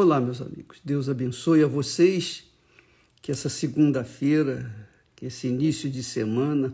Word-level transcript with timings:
Olá, 0.00 0.20
meus 0.20 0.40
amigos. 0.40 0.78
Deus 0.84 1.08
abençoe 1.08 1.60
a 1.60 1.66
vocês. 1.66 2.44
Que 3.20 3.32
essa 3.32 3.48
segunda-feira, 3.48 4.72
que 5.16 5.26
esse 5.26 5.48
início 5.48 5.90
de 5.90 6.04
semana 6.04 6.72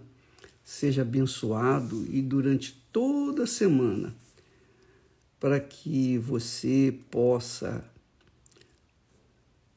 seja 0.62 1.00
abençoado 1.00 2.04
e 2.10 2.20
durante 2.20 2.78
toda 2.92 3.44
a 3.44 3.46
semana, 3.46 4.14
para 5.40 5.58
que 5.58 6.18
você 6.18 6.94
possa 7.10 7.82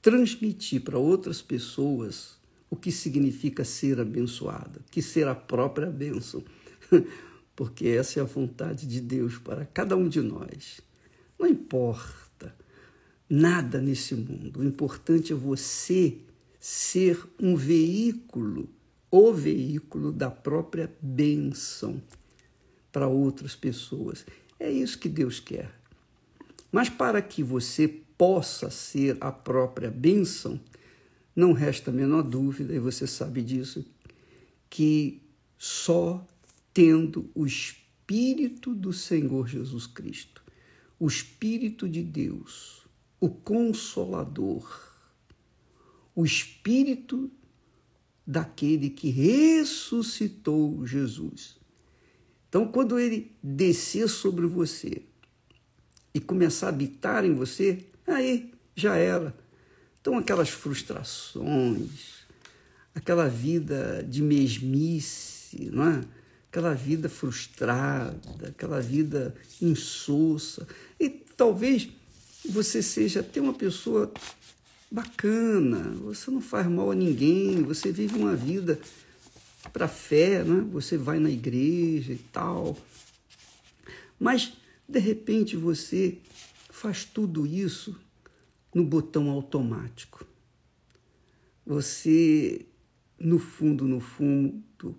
transmitir 0.02 0.82
para 0.82 1.00
outras 1.00 1.42
pessoas 1.42 2.36
o 2.70 2.76
que 2.76 2.92
significa 2.92 3.64
ser 3.64 3.98
abençoado, 3.98 4.82
que 4.92 5.02
ser 5.02 5.26
a 5.26 5.34
própria 5.34 5.90
bênção, 5.90 6.44
porque 7.56 7.88
essa 7.88 8.20
é 8.20 8.22
a 8.22 8.26
vontade 8.26 8.86
de 8.86 9.00
Deus 9.00 9.38
para 9.38 9.66
cada 9.66 9.96
um 9.96 10.10
de 10.10 10.20
nós. 10.20 10.82
Não 11.40 11.48
importa 11.48 12.27
nada 13.30 13.82
nesse 13.82 14.16
mundo. 14.16 14.60
O 14.60 14.64
importante 14.64 15.34
é 15.34 15.36
você 15.36 16.18
ser 16.60 17.22
um 17.40 17.56
veículo, 17.56 18.70
o 19.12 19.34
veículo 19.34 20.12
da 20.12 20.30
própria 20.30 20.92
bênção 21.02 22.02
para 22.92 23.08
outras 23.08 23.56
pessoas. 23.56 24.26
É 24.60 24.72
isso 24.72 24.98
que 24.98 25.10
Deus 25.10 25.40
quer. 25.40 25.72
Mas 26.72 26.90
para 26.90 27.22
que 27.22 27.44
você 27.44 27.88
possa 28.18 28.70
ser 28.70 29.18
a 29.22 29.32
própria 29.32 29.92
bênção, 29.92 30.60
não 31.36 31.54
resta 31.54 31.92
a 31.92 31.94
menor 31.94 32.24
dúvida, 32.24 32.74
e 32.74 32.80
você 32.80 33.06
sabe 33.06 33.44
disso, 33.44 33.86
que 34.70 35.22
só 35.58 36.26
tendo 36.74 37.30
o 37.36 37.46
Espírito 37.46 38.74
do 38.74 38.92
Senhor 38.92 39.48
Jesus 39.48 39.86
Cristo, 39.86 40.44
o 41.00 41.08
Espírito 41.08 41.88
de 41.88 42.02
Deus, 42.02 42.87
o 43.20 43.30
Consolador, 43.30 44.66
o 46.16 46.26
Espírito 46.26 47.32
daquele 48.26 48.90
que 48.90 49.10
ressuscitou 49.10 50.86
Jesus. 50.86 51.58
Então, 52.50 52.68
quando 52.68 53.00
ele 53.00 53.36
descer 53.42 54.08
sobre 54.10 54.46
você 54.46 55.04
e 56.14 56.20
começar 56.20 56.68
a 56.68 56.70
habitar 56.70 57.26
em 57.26 57.34
você, 57.34 57.86
aí 58.06 58.52
já 58.76 58.96
era. 58.96 59.36
Então, 60.00 60.18
aquelas 60.18 60.50
frustrações, 60.50 62.26
aquela 62.94 63.28
vida 63.28 64.06
de 64.08 64.22
mesmice, 64.22 65.70
não 65.72 65.84
é? 65.90 66.02
aquela 66.50 66.74
vida 66.74 67.08
frustrada, 67.10 68.48
aquela 68.48 68.82
vida 68.82 69.36
insossa, 69.62 70.68
e 71.00 71.10
talvez 71.10 71.90
você 72.50 72.82
seja 72.82 73.20
até 73.20 73.42
uma 73.42 73.54
pessoa 73.54 74.12
bacana, 74.90 75.92
você 75.96 76.32
não 76.32 76.42
faz 76.42 76.66
mal 76.68 76.92
a 76.92 76.96
ninguém, 76.96 77.62
você 77.62 77.92
vive 77.92 78.18
uma 78.18 78.36
vida 78.36 78.80
para 79.74 79.88
fé, 79.88 80.44
né? 80.44 80.62
você 80.72 80.98
vai 80.98 81.20
na 81.20 81.30
igreja 81.30 82.14
e 82.14 82.20
tal. 82.32 82.76
Mas, 84.20 84.54
de 84.88 85.00
repente, 85.00 85.56
você 85.56 86.18
faz 86.70 87.04
tudo 87.04 87.46
isso 87.46 87.96
no 88.74 88.84
botão 88.84 89.30
automático. 89.30 90.26
Você, 91.66 92.66
no 93.20 93.38
fundo, 93.40 93.86
no 93.86 94.00
fundo, 94.00 94.96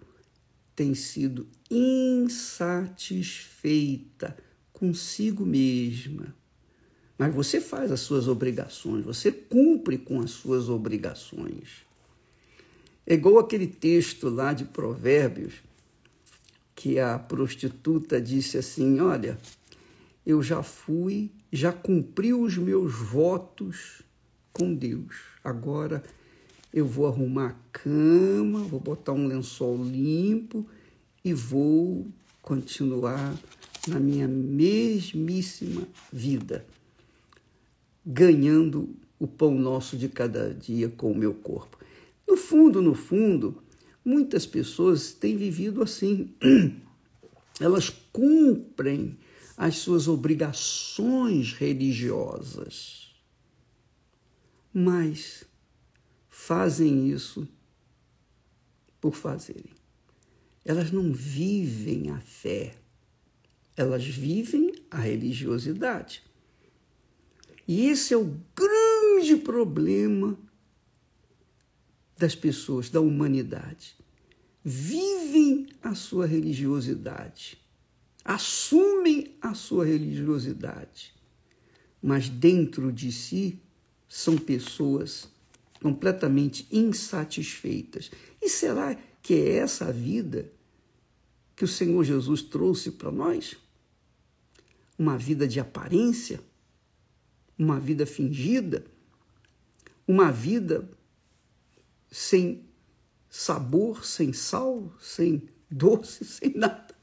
tem 0.77 0.95
sido 0.95 1.49
insatisfeita 1.71 4.37
consigo 4.73 5.45
mesma 5.45 6.38
mas 7.19 7.35
você 7.35 7.61
faz 7.61 7.91
as 7.91 7.99
suas 7.99 8.29
obrigações, 8.29 9.05
você 9.05 9.33
cumpre 9.33 9.99
com 9.99 10.21
as 10.21 10.31
suas 10.31 10.69
obrigações. 10.69 11.85
É 13.05 13.15
igual 13.15 13.41
aquele 13.41 13.67
texto 13.67 14.29
lá 14.29 14.53
de 14.53 14.65
Provérbios, 14.65 15.55
que 16.77 17.01
a 17.01 17.19
prostituta 17.19 18.21
disse 18.21 18.57
assim: 18.57 19.01
Olha, 19.01 19.37
eu 20.25 20.41
já 20.41 20.63
fui, 20.63 21.33
já 21.53 21.73
cumpri 21.73 22.33
os 22.33 22.57
meus 22.57 22.95
votos 22.95 24.03
com 24.53 24.73
Deus. 24.73 25.17
Agora 25.43 26.05
eu 26.73 26.87
vou 26.87 27.09
arrumar 27.09 27.49
a 27.49 27.57
cama, 27.73 28.61
vou 28.61 28.79
botar 28.79 29.13
um 29.13 29.27
lençol 29.27 29.83
limpo 29.83 30.65
e 31.25 31.35
vou 31.35 32.07
continuar 32.41 33.37
na 33.89 33.99
minha 33.99 34.29
mesmíssima 34.29 35.89
vida 36.13 36.65
ganhando 38.11 38.97
o 39.19 39.27
pão 39.27 39.55
nosso 39.55 39.95
de 39.95 40.09
cada 40.09 40.55
dia 40.55 40.89
com 40.89 41.13
o 41.13 41.15
meu 41.15 41.35
corpo. 41.35 41.79
No 42.27 42.39
fundo, 42.39 42.81
no 42.81 42.95
fundo, 42.95 43.63
muitas 44.03 44.47
pessoas 44.47 45.13
têm 45.13 45.37
vivido 45.37 45.83
assim. 45.83 46.35
Elas 47.61 47.91
cumprem 48.11 49.19
as 49.59 49.77
suas 49.77 50.09
obrigações 50.09 51.53
religiosas, 51.53 53.13
mas 54.73 55.45
fazem 56.29 57.11
isso 57.11 57.47
por 59.01 59.15
fazerem. 59.15 59.73
Elas 60.65 60.93
não 60.93 61.13
vivem 61.13 62.11
a 62.11 62.21
fé, 62.21 62.75
elas 63.77 64.07
vivem 64.07 64.73
a 64.91 64.99
religiosidade. 64.99 66.28
E 67.69 67.87
esse 67.89 68.15
é 68.15 68.17
o 68.17 68.35
grande 68.57 69.37
problema 69.37 70.39
das 72.17 72.35
pessoas, 72.35 72.89
da 72.89 72.99
humanidade. 72.99 73.95
Vivem 74.65 75.67
a 75.83 75.95
sua 75.95 76.27
religiosidade, 76.27 77.59
assumem 78.25 79.37
a 79.41 79.53
sua 79.53 79.85
religiosidade, 79.85 81.15
mas 82.03 82.31
dentro 82.31 82.91
de 82.91 83.13
si 83.13 83.61
são 84.09 84.39
pessoas 84.39 85.29
completamente 85.83 86.67
insatisfeitas. 86.73 88.11
E 88.41 88.49
será 88.49 88.97
que 89.23 89.35
é 89.35 89.57
essa 89.57 89.87
a 89.89 89.93
vida 89.93 90.51
que 91.55 91.65
o 91.65 91.69
Senhor 91.69 92.03
Jesus 92.03 92.41
trouxe 92.41 92.93
para 92.93 93.13
nós? 93.13 93.57
Uma 94.99 95.19
vida 95.19 95.47
de 95.47 95.61
aparência? 95.61 96.48
Uma 97.59 97.81
vida 97.81 98.07
fingida, 98.07 98.85
uma 100.07 100.31
vida 100.31 100.89
sem 102.11 102.65
sabor, 103.29 104.07
sem 104.07 104.33
sal, 104.33 104.93
sem 105.01 105.43
doce, 105.71 106.25
sem 106.25 106.55
nada. 106.55 106.97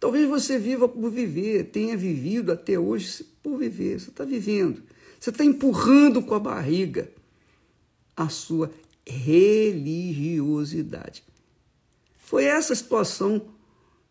Talvez 0.00 0.28
você 0.28 0.58
viva 0.58 0.88
por 0.88 1.08
viver, 1.10 1.70
tenha 1.70 1.96
vivido 1.96 2.50
até 2.50 2.76
hoje 2.78 3.22
por 3.42 3.58
viver. 3.58 4.00
Você 4.00 4.08
está 4.08 4.24
vivendo. 4.24 4.82
Você 5.20 5.28
está 5.28 5.44
empurrando 5.44 6.22
com 6.22 6.34
a 6.34 6.40
barriga 6.40 7.12
a 8.16 8.30
sua 8.30 8.72
religiosidade. 9.06 11.22
Foi 12.16 12.44
essa 12.44 12.72
a 12.72 12.76
situação 12.76 13.48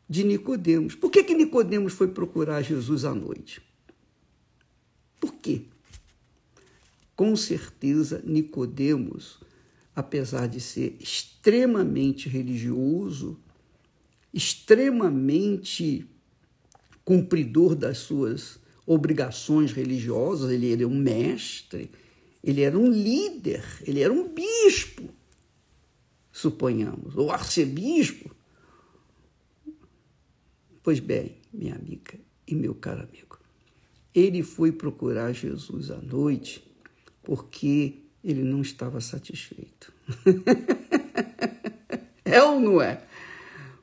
de 0.07 0.23
Nicodemos. 0.23 0.93
Por 0.93 1.09
que, 1.09 1.23
que 1.23 1.33
Nicodemos 1.33 1.93
foi 1.93 2.09
procurar 2.09 2.61
Jesus 2.61 3.03
à 3.05 3.16
noite? 3.16 3.59
Por 5.19 5.34
quê? 5.35 5.63
Com 7.16 7.35
certeza, 7.35 8.22
Nicodemos, 8.25 9.40
apesar 9.96 10.47
de 10.47 10.62
ser 10.62 10.96
extremamente 11.00 12.30
religioso, 12.30 13.38
extremamente 14.34 16.08
cumpridor 17.03 17.75
das 17.75 17.97
suas 17.97 18.59
obrigações 18.85 19.72
religiosas, 19.72 20.52
ele 20.52 20.72
era 20.72 20.88
um 20.88 20.96
mestre, 20.96 21.91
ele 22.43 22.61
era 22.61 22.78
um 22.78 22.90
líder, 22.90 23.64
ele 23.82 24.02
era 24.02 24.14
um 24.14 24.34
bispo, 24.34 25.09
suponhamos, 26.32 27.16
ou 27.16 27.32
arcebispo. 27.32 28.34
Pois 30.82 30.99
bem, 30.99 31.38
minha 31.52 31.76
amiga 31.76 32.20
e 32.47 32.55
meu 32.55 32.73
caro 32.73 33.03
amigo, 33.03 33.39
ele 34.14 34.44
foi 34.44 34.72
procurar 34.72 35.34
Jesus 35.34 35.91
à 35.91 35.97
noite 35.97 36.64
porque 37.23 38.03
ele 38.23 38.44
não 38.44 38.61
estava 38.61 39.00
satisfeito. 39.00 39.94
é 42.26 42.41
ou 42.44 42.59
não 42.59 42.82
é? 42.82 43.03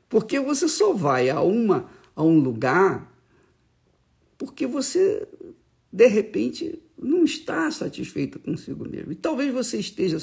Porque 0.09 0.39
você 0.39 0.67
só 0.67 0.93
vai 0.93 1.29
a, 1.29 1.41
uma, 1.41 1.89
a 2.15 2.23
um 2.23 2.39
lugar 2.39 3.17
porque 4.37 4.67
você, 4.67 5.27
de 5.91 6.07
repente, 6.07 6.79
não 6.97 7.23
está 7.23 7.69
satisfeito 7.71 8.39
consigo 8.39 8.87
mesmo. 8.87 9.11
E 9.11 9.15
talvez 9.15 9.51
você 9.51 9.79
esteja 9.79 10.17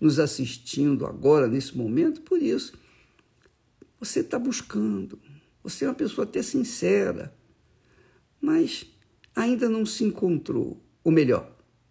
nos 0.00 0.18
assistindo 0.18 1.04
agora, 1.04 1.46
nesse 1.46 1.76
momento, 1.76 2.22
por 2.22 2.42
isso. 2.42 2.72
Você 4.00 4.20
está 4.20 4.38
buscando, 4.38 5.18
você 5.62 5.84
é 5.84 5.88
uma 5.88 5.94
pessoa 5.94 6.24
até 6.24 6.40
sincera, 6.40 7.34
mas 8.40 8.86
ainda 9.38 9.68
não 9.68 9.86
se 9.86 10.02
encontrou, 10.02 10.82
ou 11.04 11.12
melhor, 11.12 11.48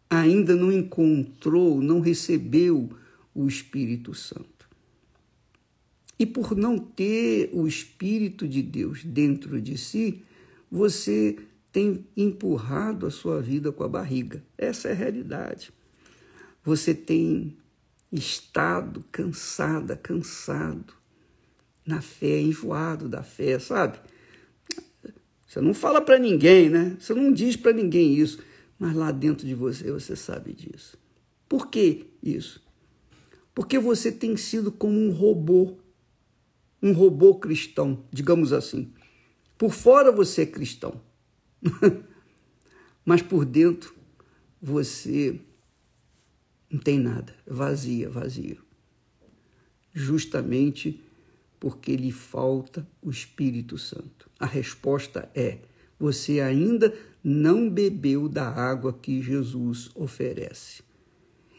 ainda 0.10 0.54
não 0.54 0.70
encontrou, 0.70 1.82
não 1.82 2.02
recebeu 2.02 2.90
o 3.34 3.48
Espírito 3.48 4.14
Santo. 4.14 4.68
E 6.20 6.26
por 6.26 6.58
não 6.58 6.78
ter 6.78 7.50
o 7.54 7.66
Espírito 7.66 8.46
de 8.46 8.62
Deus 8.62 9.02
dentro 9.04 9.62
de 9.62 9.78
si, 9.78 10.24
você 10.70 11.38
tem 11.72 12.06
empurrado 12.18 13.06
a 13.06 13.12
sua 13.12 13.42
vida 13.42 13.72
com 13.72 13.84
a 13.84 13.88
barriga. 13.88 14.44
Essa 14.58 14.90
é 14.90 14.92
a 14.92 14.96
realidade. 14.96 15.72
Você 16.66 16.94
tem 16.94 17.56
estado 18.12 19.06
cansada, 19.10 19.96
cansado 19.96 20.94
na 21.86 22.02
fé, 22.02 22.42
enjoado 22.42 23.08
da 23.08 23.24
fé, 23.24 23.58
sabe? 23.58 24.00
Você 25.48 25.62
não 25.62 25.74
fala 25.74 26.02
para 26.02 26.20
ninguém, 26.20 26.70
né? 26.70 26.98
Você 27.00 27.14
não 27.14 27.32
diz 27.32 27.56
para 27.56 27.72
ninguém 27.72 28.14
isso, 28.14 28.40
mas 28.78 28.94
lá 28.94 29.12
dentro 29.12 29.48
de 29.48 29.56
você 29.56 29.90
você 29.90 30.14
sabe 30.14 30.52
disso. 30.54 30.98
Por 31.48 31.70
que 31.70 32.08
isso? 32.22 32.62
Porque 33.56 33.80
você 33.80 34.12
tem 34.12 34.36
sido 34.36 34.72
como 34.72 35.00
um 35.00 35.10
robô, 35.10 35.78
um 36.84 36.92
robô 36.92 37.36
cristão, 37.36 38.04
digamos 38.12 38.52
assim. 38.52 38.92
Por 39.58 39.72
fora 39.72 40.12
você 40.12 40.42
é 40.42 40.46
cristão, 40.46 41.02
mas 43.06 43.22
por 43.22 43.46
dentro 43.46 43.96
você 44.62 45.40
não 46.70 46.80
tem 46.80 47.00
nada, 47.00 47.34
vazia, 47.48 48.10
vazio. 48.10 48.62
Justamente 49.94 51.02
porque 51.60 51.96
lhe 51.96 52.12
falta 52.12 52.88
o 53.02 53.10
Espírito 53.10 53.78
Santo. 53.78 54.30
A 54.40 54.46
resposta 54.46 55.30
é: 55.34 55.60
você 56.00 56.40
ainda 56.40 56.94
não 57.24 57.70
bebeu 57.70 58.30
da 58.30 58.48
água 58.48 58.94
que 58.94 59.22
Jesus 59.22 59.90
oferece. 59.96 60.84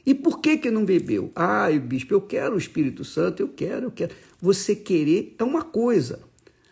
E 0.06 0.14
por 0.14 0.40
que 0.40 0.56
que 0.56 0.70
não 0.70 0.84
bebeu? 0.84 1.30
Ah, 1.34 1.68
bispo, 1.70 2.14
eu 2.14 2.22
quero 2.22 2.54
o 2.54 2.58
Espírito 2.58 3.04
Santo, 3.04 3.42
eu 3.42 3.48
quero, 3.48 3.86
eu 3.86 3.90
quero. 3.90 4.14
Você 4.40 4.74
querer 4.74 5.34
é 5.38 5.44
uma 5.44 5.62
coisa. 5.62 6.20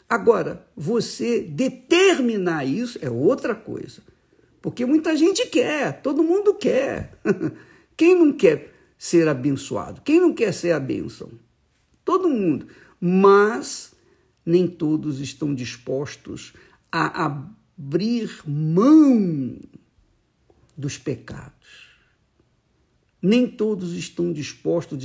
Agora, 0.08 0.67
você 0.75 1.43
determinar 1.43 2.64
isso 2.64 2.99
é 3.02 3.11
outra 3.11 3.55
coisa. 3.55 4.00
Porque 4.62 4.87
muita 4.87 5.14
gente 5.17 5.46
quer, 5.49 6.00
todo 6.00 6.22
mundo 6.22 6.55
quer. 6.55 7.19
Quem 7.96 8.14
não 8.19 8.32
quer 8.32 8.72
ser 8.96 9.29
abençoado? 9.29 10.00
Quem 10.00 10.19
não 10.20 10.32
quer 10.32 10.52
ser 10.52 10.72
a 10.72 10.81
bênção? 10.81 11.31
Todo 12.05 12.29
mundo 12.29 12.67
mas 13.00 13.94
nem 14.44 14.66
todos 14.66 15.20
estão 15.20 15.54
dispostos 15.54 16.52
a 16.90 17.26
abrir 17.26 18.31
mão 18.46 19.58
dos 20.76 20.96
pecados. 20.96 21.87
Nem 23.20 23.48
todos 23.48 23.94
estão 23.94 24.32
dispostos 24.32 25.04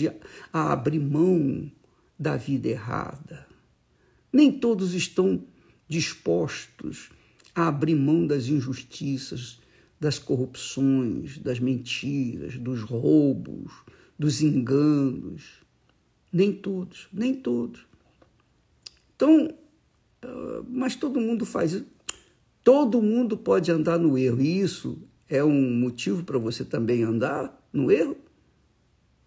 a 0.53 0.71
abrir 0.71 0.99
mão 0.99 1.71
da 2.19 2.38
vida 2.38 2.67
errada. 2.67 3.47
Nem 4.31 4.51
todos 4.51 4.93
estão 4.93 5.43
dispostos 5.88 7.09
a 7.55 7.67
abrir 7.67 7.95
mão 7.95 8.27
das 8.27 8.47
injustiças, 8.47 9.59
das 9.99 10.19
corrupções, 10.19 11.38
das 11.39 11.59
mentiras, 11.59 12.57
dos 12.57 12.81
roubos, 12.81 13.71
dos 14.17 14.41
enganos 14.41 15.61
nem 16.31 16.54
todos, 16.54 17.07
nem 17.12 17.33
todos. 17.33 17.86
Então, 19.16 19.54
ah, 20.22 20.63
mas 20.68 20.95
todo 20.95 21.19
mundo 21.19 21.45
faz. 21.45 21.83
Todo 22.63 23.01
mundo 23.01 23.38
pode 23.38 23.72
andar 23.72 23.98
no 23.98 24.18
erro. 24.18 24.42
E 24.42 24.60
isso 24.60 25.01
é 25.28 25.44
um 25.44 25.72
motivo 25.72 26.24
para 26.24 26.38
você 26.38 26.63
também 26.63 27.04
andar 27.04 27.60
no 27.72 27.92
erro? 27.92 28.18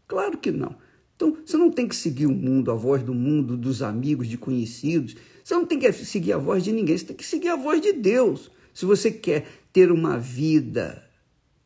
Claro 0.07 0.39
que 0.39 0.51
não. 0.51 0.77
Então, 1.17 1.39
você 1.45 1.57
não 1.57 1.71
tem 1.71 1.89
que 1.89 1.97
seguir 1.97 2.27
o 2.27 2.35
mundo, 2.35 2.71
a 2.71 2.75
voz 2.75 3.03
do 3.03 3.15
mundo, 3.15 3.57
dos 3.57 3.83
amigos, 3.83 4.29
de 4.29 4.37
conhecidos. 4.37 5.17
Você 5.43 5.55
não 5.55 5.65
tem 5.65 5.79
que 5.79 5.93
seguir 5.93 6.33
a 6.33 6.39
voz 6.39 6.63
de 6.65 6.73
ninguém, 6.73 6.97
você 6.97 7.07
tem 7.07 7.17
que 7.17 7.25
seguir 7.25 7.49
a 7.49 7.57
voz 7.57 7.81
de 7.81 7.93
Deus. 7.93 8.51
Se 8.73 8.85
você 8.85 9.11
quer 9.11 9.47
ter 9.73 9.93
uma 9.93 10.19
vida 10.19 11.09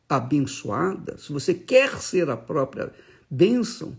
abençoada, 0.07 1.17
se 1.17 1.31
você 1.31 1.53
quer 1.53 1.99
ser 1.99 2.29
a 2.29 2.37
própria 2.37 2.91
bênção, 3.29 3.97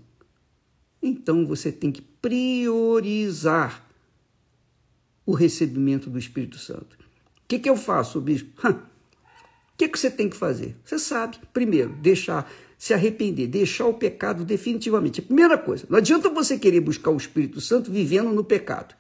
então 1.03 1.47
você 1.47 1.73
tem 1.73 1.91
que 1.91 2.03
priorizar 2.03 3.87
o 5.25 5.33
recebimento 5.33 6.11
do 6.11 6.19
Espírito 6.19 6.59
Santo. 6.59 6.97
O 6.97 7.49
que, 7.49 7.59
que 7.59 7.71
eu 7.71 7.77
faço, 7.77 8.21
bispo? 8.21 8.51
O 8.69 9.83
que, 9.83 9.89
que 9.89 9.99
você 9.99 10.11
tem 10.11 10.29
que 10.29 10.37
fazer? 10.37 10.77
Você 10.85 10.99
sabe. 10.99 11.39
Primeiro, 11.53 11.91
deixar, 11.95 12.51
se 12.77 12.93
arrepender, 12.93 13.47
deixar 13.47 13.87
o 13.87 13.95
pecado 13.95 14.45
definitivamente. 14.45 15.21
A 15.21 15.23
primeira 15.23 15.57
coisa, 15.57 15.87
não 15.89 15.97
adianta 15.97 16.29
você 16.29 16.59
querer 16.59 16.81
buscar 16.81 17.11
o 17.11 17.17
Espírito 17.17 17.61
Santo 17.61 17.91
vivendo 17.91 18.31
no 18.31 18.45
pecado. 18.45 18.95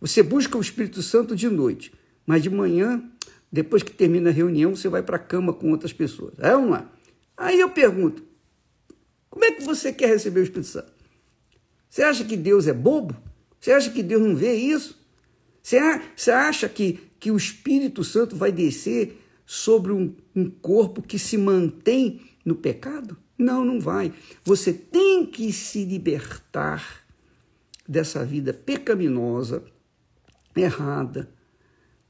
Você 0.00 0.22
busca 0.22 0.56
o 0.56 0.60
Espírito 0.60 1.02
Santo 1.02 1.34
de 1.34 1.48
noite, 1.48 1.92
mas 2.26 2.42
de 2.42 2.50
manhã, 2.50 3.02
depois 3.50 3.82
que 3.82 3.90
termina 3.90 4.30
a 4.30 4.32
reunião, 4.32 4.76
você 4.76 4.88
vai 4.88 5.02
para 5.02 5.16
a 5.16 5.18
cama 5.18 5.52
com 5.52 5.70
outras 5.70 5.92
pessoas. 5.92 6.34
É 6.38 6.52
não 6.52 6.76
é? 6.76 6.84
Aí 7.36 7.58
eu 7.58 7.70
pergunto, 7.70 8.22
como 9.34 9.46
é 9.46 9.50
que 9.50 9.64
você 9.64 9.92
quer 9.92 10.10
receber 10.10 10.38
o 10.38 10.42
Espírito 10.44 10.68
Santo? 10.68 10.92
Você 11.90 12.04
acha 12.04 12.24
que 12.24 12.36
Deus 12.36 12.68
é 12.68 12.72
bobo? 12.72 13.16
Você 13.58 13.72
acha 13.72 13.90
que 13.90 14.00
Deus 14.00 14.22
não 14.22 14.36
vê 14.36 14.54
isso? 14.54 14.96
Você 15.60 16.30
acha 16.30 16.68
que, 16.68 17.00
que 17.18 17.32
o 17.32 17.36
Espírito 17.36 18.04
Santo 18.04 18.36
vai 18.36 18.52
descer 18.52 19.20
sobre 19.44 19.90
um, 19.90 20.14
um 20.36 20.48
corpo 20.48 21.02
que 21.02 21.18
se 21.18 21.36
mantém 21.36 22.20
no 22.44 22.54
pecado? 22.54 23.16
Não, 23.36 23.64
não 23.64 23.80
vai. 23.80 24.14
Você 24.44 24.72
tem 24.72 25.26
que 25.26 25.52
se 25.52 25.84
libertar 25.84 27.04
dessa 27.88 28.24
vida 28.24 28.54
pecaminosa, 28.54 29.64
errada. 30.54 31.28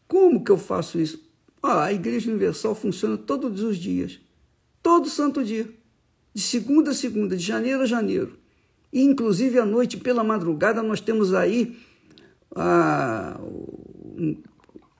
Como 0.06 0.44
que 0.44 0.52
eu 0.52 0.58
faço 0.58 1.00
isso? 1.00 1.26
Ah, 1.62 1.84
a 1.84 1.92
Igreja 1.94 2.30
Universal 2.30 2.74
funciona 2.74 3.16
todos 3.16 3.62
os 3.62 3.78
dias, 3.78 4.20
todo 4.82 5.08
santo 5.08 5.42
dia 5.42 5.82
de 6.34 6.42
segunda 6.42 6.90
a 6.90 6.94
segunda, 6.94 7.36
de 7.36 7.42
janeiro 7.42 7.82
a 7.82 7.86
janeiro. 7.86 8.36
E, 8.92 9.02
inclusive, 9.02 9.58
à 9.58 9.64
noite, 9.64 9.96
pela 9.96 10.24
madrugada, 10.24 10.82
nós 10.82 11.00
temos 11.00 11.32
aí 11.32 11.78
ah, 12.54 13.38
o, 13.40 14.36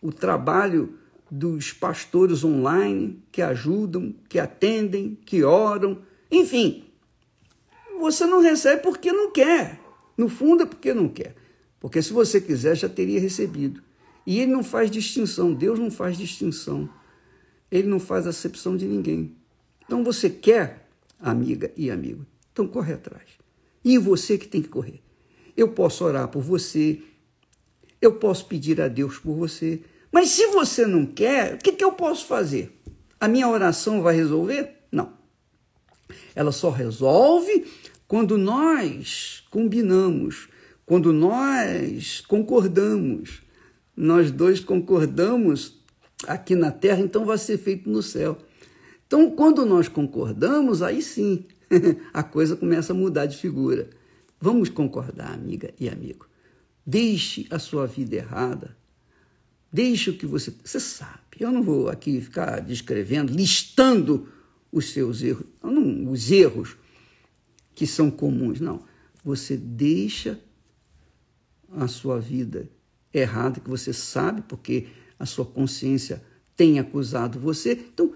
o 0.00 0.12
trabalho 0.12 0.98
dos 1.31 1.72
pastores 1.72 2.44
online 2.44 3.22
que 3.32 3.43
ajudam, 3.43 4.14
que 4.29 4.38
atendem, 4.38 5.19
que 5.24 5.43
oram, 5.43 5.98
enfim. 6.31 6.84
Você 7.98 8.26
não 8.26 8.41
recebe 8.41 8.82
porque 8.82 9.12
não 9.12 9.32
quer. 9.32 9.81
No 10.17 10.29
fundo 10.29 10.62
é 10.62 10.67
porque 10.67 10.94
não 10.94 11.08
quer. 11.08 11.34
Porque 11.81 12.00
se 12.00 12.12
você 12.12 12.41
quiser, 12.41 12.76
já 12.76 12.88
teria 12.88 13.20
recebido. 13.20 13.82
E 14.26 14.38
ele 14.41 14.53
não 14.53 14.64
faz 14.64 14.91
distinção, 14.91 15.53
Deus 15.53 15.79
não 15.79 15.91
faz 15.91 16.17
distinção. 16.17 16.88
Ele 17.70 17.88
não 17.88 17.98
faz 17.98 18.26
acepção 18.26 18.76
de 18.76 18.86
ninguém. 18.86 19.36
Então 19.84 20.03
você 20.03 20.31
quer, 20.31 20.83
amiga 21.24 21.72
e 21.76 21.90
amigo. 21.90 22.26
Então 22.52 22.69
corre 22.69 22.93
atrás. 22.93 23.24
E 23.84 23.98
você 23.98 24.38
que 24.38 24.46
tem 24.46 24.62
que 24.62 24.69
correr. 24.69 25.00
Eu 25.56 25.69
posso 25.69 26.04
orar 26.04 26.28
por 26.28 26.43
você, 26.43 27.00
eu 28.00 28.14
posso 28.14 28.46
pedir 28.46 28.81
a 28.81 28.88
Deus 28.88 29.19
por 29.19 29.34
você, 29.34 29.81
mas 30.12 30.31
se 30.31 30.46
você 30.48 30.86
não 30.86 31.06
quer, 31.06 31.54
o 31.54 31.58
que, 31.58 31.72
que 31.72 31.84
eu 31.84 31.93
posso 31.93 32.26
fazer? 32.26 32.81
A 33.19 33.26
minha 33.26 33.48
oração 33.48 34.02
vai 34.02 34.14
resolver? 34.14 34.70
Não. 34.93 35.12
Ela 36.34 36.52
só 36.52 36.70
resolve 36.70 37.66
quando 38.06 38.36
nós 38.36 39.44
combinamos, 39.50 40.48
quando 40.84 41.12
nós 41.12 42.20
concordamos. 42.20 43.43
Nós 43.96 44.31
dois 44.31 44.60
concordamos 44.60 45.81
aqui 46.26 46.54
na 46.54 46.70
terra, 46.70 47.00
então 47.00 47.24
vai 47.24 47.38
ser 47.38 47.58
feito 47.58 47.88
no 47.88 48.02
céu. 48.02 48.38
Então, 49.15 49.31
quando 49.31 49.65
nós 49.65 49.87
concordamos, 49.87 50.83
aí 50.83 51.01
sim 51.01 51.44
a 52.13 52.21
coisa 52.21 52.56
começa 52.56 52.93
a 52.93 52.97
mudar 52.97 53.27
de 53.27 53.37
figura. 53.37 53.89
Vamos 54.41 54.69
concordar, 54.69 55.33
amiga 55.33 55.73
e 55.79 55.89
amigo. 55.89 56.27
Deixe 56.85 57.47
a 57.49 57.61
sua 57.61 57.87
vida 57.87 58.17
errada. 58.17 58.77
Deixe 59.73 60.11
o 60.11 60.19
que 60.19 60.27
você. 60.27 60.53
Você 60.65 60.81
sabe. 60.81 61.21
Eu 61.39 61.53
não 61.53 61.63
vou 61.63 61.89
aqui 61.89 62.21
ficar 62.21 62.59
descrevendo, 62.59 63.33
listando 63.33 64.27
os 64.73 64.91
seus 64.91 65.23
erros, 65.23 65.47
não, 65.63 66.11
os 66.11 66.33
erros 66.33 66.77
que 67.73 67.87
são 67.87 68.11
comuns. 68.11 68.59
Não. 68.59 68.83
Você 69.25 69.56
deixa 69.56 70.41
a 71.71 71.87
sua 71.87 72.19
vida 72.19 72.69
errada, 73.13 73.61
que 73.61 73.71
você 73.71 73.93
sabe, 73.93 74.43
porque 74.43 74.89
a 75.21 75.25
sua 75.25 75.47
consciência 75.47 76.21
tem 76.56 76.81
acusado 76.81 77.39
você. 77.39 77.75
Então, 77.75 78.13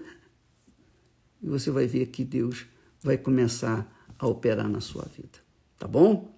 e 1.41 1.47
você 1.47 1.71
vai 1.71 1.87
ver 1.87 2.07
que 2.07 2.23
Deus 2.23 2.65
vai 3.01 3.17
começar 3.17 3.87
a 4.17 4.27
operar 4.27 4.69
na 4.69 4.81
sua 4.81 5.05
vida. 5.05 5.39
Tá 5.77 5.87
bom? 5.87 6.37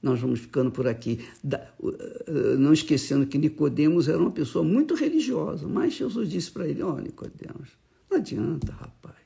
Nós 0.00 0.20
vamos 0.20 0.40
ficando 0.40 0.70
por 0.70 0.86
aqui. 0.86 1.26
Não 2.58 2.72
esquecendo 2.72 3.26
que 3.26 3.38
Nicodemos 3.38 4.08
era 4.08 4.18
uma 4.18 4.30
pessoa 4.30 4.64
muito 4.64 4.94
religiosa, 4.94 5.66
mas 5.66 5.94
Jesus 5.94 6.30
disse 6.30 6.50
para 6.50 6.68
ele: 6.68 6.82
Ó, 6.82 6.94
oh, 6.94 7.00
Nicodemos, 7.00 7.70
não 8.08 8.18
adianta, 8.18 8.72
rapaz. 8.72 9.16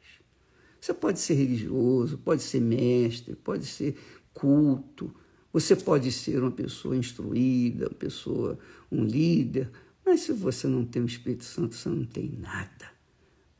Você 0.80 0.94
pode 0.94 1.20
ser 1.20 1.34
religioso, 1.34 2.16
pode 2.16 2.42
ser 2.42 2.60
mestre, 2.60 3.36
pode 3.36 3.66
ser 3.66 3.96
culto, 4.32 5.14
você 5.52 5.76
pode 5.76 6.10
ser 6.10 6.40
uma 6.40 6.50
pessoa 6.50 6.96
instruída, 6.96 7.88
uma 7.88 7.94
pessoa, 7.94 8.58
um 8.90 9.04
líder, 9.04 9.70
mas 10.04 10.20
se 10.20 10.32
você 10.32 10.66
não 10.66 10.84
tem 10.84 11.02
o 11.02 11.06
Espírito 11.06 11.44
Santo, 11.44 11.74
você 11.74 11.88
não 11.88 12.04
tem 12.06 12.38
nada. 12.38 12.99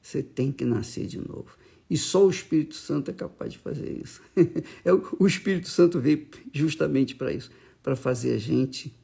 Você 0.03 0.23
tem 0.23 0.51
que 0.51 0.65
nascer 0.65 1.07
de 1.07 1.19
novo. 1.19 1.57
E 1.89 1.97
só 1.97 2.25
o 2.25 2.31
Espírito 2.31 2.77
Santo 2.77 3.11
é 3.11 3.15
capaz 3.15 3.53
de 3.53 3.59
fazer 3.59 3.91
isso. 3.91 4.23
É 4.85 4.93
o 4.93 5.27
Espírito 5.27 5.69
Santo 5.69 6.01
veio 6.01 6.27
justamente 6.53 7.15
para 7.15 7.33
isso, 7.33 7.51
para 7.83 7.97
fazer 7.97 8.33
a 8.33 8.39
gente 8.39 8.95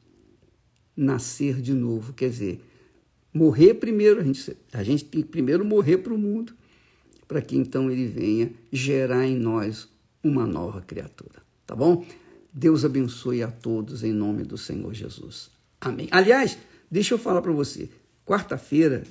nascer 0.95 1.61
de 1.61 1.73
novo. 1.73 2.13
Quer 2.13 2.29
dizer, 2.29 2.61
morrer 3.33 3.75
primeiro, 3.75 4.21
a 4.21 4.23
gente, 4.23 4.57
a 4.73 4.83
gente 4.83 5.05
tem 5.05 5.21
que 5.21 5.27
primeiro 5.27 5.65
morrer 5.65 5.97
para 5.97 6.13
o 6.13 6.17
mundo, 6.17 6.53
para 7.27 7.41
que 7.41 7.57
então 7.57 7.91
ele 7.91 8.07
venha 8.07 8.51
gerar 8.71 9.27
em 9.27 9.35
nós 9.35 9.89
uma 10.23 10.47
nova 10.47 10.81
criatura. 10.81 11.41
Tá 11.65 11.75
bom? 11.75 12.05
Deus 12.53 12.85
abençoe 12.85 13.43
a 13.43 13.51
todos 13.51 14.03
em 14.03 14.11
nome 14.11 14.43
do 14.43 14.57
Senhor 14.57 14.93
Jesus. 14.93 15.51
Amém. 15.79 16.07
Aliás, 16.09 16.57
deixa 16.89 17.13
eu 17.13 17.19
falar 17.19 17.41
para 17.41 17.51
você. 17.51 17.89
Quarta-feira, 18.25 19.03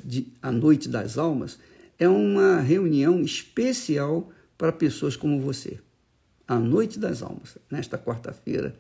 a 0.43 0.51
Noite 0.51 0.89
das 0.89 1.17
Almas, 1.17 1.59
é 1.99 2.09
uma 2.09 2.61
reunião 2.61 3.21
especial 3.23 4.31
para 4.57 4.73
pessoas 4.73 5.17
como 5.17 5.41
você. 5.41 5.79
A 6.47 6.59
Noite 6.59 6.99
das 6.99 7.23
Almas, 7.23 7.59
nesta 7.71 7.99
quarta-feira, 7.99 8.77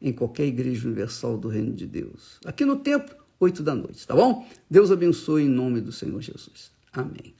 em 0.00 0.12
qualquer 0.12 0.46
igreja 0.46 0.86
universal 0.86 1.36
do 1.36 1.48
Reino 1.48 1.72
de 1.72 1.86
Deus. 1.86 2.38
Aqui 2.44 2.64
no 2.64 2.76
templo, 2.76 3.16
oito 3.38 3.62
da 3.62 3.74
noite, 3.74 4.06
tá 4.06 4.14
bom? 4.14 4.46
Deus 4.70 4.90
abençoe 4.90 5.44
em 5.44 5.48
nome 5.48 5.80
do 5.80 5.92
Senhor 5.92 6.20
Jesus. 6.20 6.70
Amém. 6.92 7.39